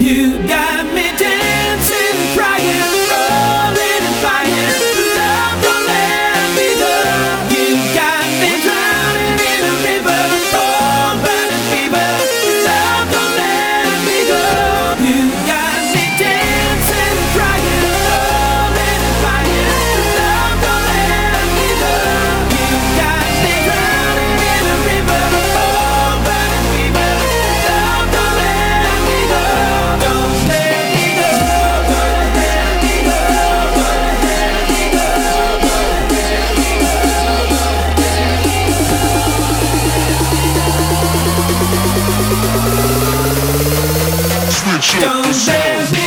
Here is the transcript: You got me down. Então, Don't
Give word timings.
You 0.00 0.36
got 0.48 0.84
me 0.94 1.16
down. 1.16 1.43
Então, 45.04 45.22
Don't 45.22 46.03